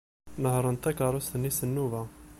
Nehṛent 0.41 0.81
takeṛṛust-nni 0.83 1.51
s 1.51 1.59
nnuba. 1.67 2.01